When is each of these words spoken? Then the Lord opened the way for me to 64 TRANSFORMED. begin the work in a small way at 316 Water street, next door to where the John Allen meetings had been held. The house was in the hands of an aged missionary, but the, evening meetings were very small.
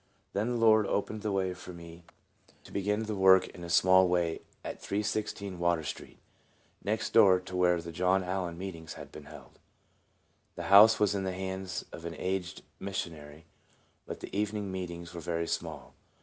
Then 0.33 0.49
the 0.49 0.57
Lord 0.57 0.87
opened 0.87 1.21
the 1.21 1.31
way 1.31 1.53
for 1.53 1.73
me 1.73 2.05
to 2.47 2.53
64 2.65 2.71
TRANSFORMED. 2.71 2.73
begin 2.73 3.03
the 3.03 3.15
work 3.21 3.47
in 3.49 3.63
a 3.63 3.69
small 3.69 4.07
way 4.07 4.41
at 4.65 4.81
316 4.81 5.59
Water 5.59 5.83
street, 5.83 6.17
next 6.83 7.13
door 7.13 7.39
to 7.41 7.55
where 7.55 7.79
the 7.79 7.91
John 7.91 8.23
Allen 8.23 8.57
meetings 8.57 8.93
had 8.95 9.11
been 9.11 9.25
held. 9.25 9.59
The 10.55 10.63
house 10.73 10.99
was 10.99 11.13
in 11.13 11.23
the 11.23 11.33
hands 11.33 11.85
of 11.91 12.05
an 12.05 12.15
aged 12.17 12.63
missionary, 12.79 13.45
but 14.07 14.21
the, 14.21 14.35
evening 14.35 14.71
meetings 14.71 15.13
were 15.13 15.21
very 15.21 15.45
small. 15.47 15.93